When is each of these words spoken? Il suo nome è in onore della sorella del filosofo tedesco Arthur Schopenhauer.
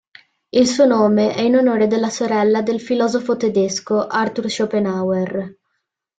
Il 0.49 0.65
suo 0.67 0.85
nome 0.87 1.35
è 1.35 1.41
in 1.41 1.55
onore 1.57 1.85
della 1.85 2.09
sorella 2.09 2.63
del 2.63 2.81
filosofo 2.81 3.37
tedesco 3.37 4.07
Arthur 4.07 4.49
Schopenhauer. 4.49 5.55